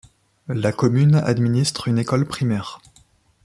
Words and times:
La 0.47 0.71
commune 0.71 1.13
administre 1.13 1.87
une 1.87 1.99
école 1.99 2.25
primaire. 2.25 2.79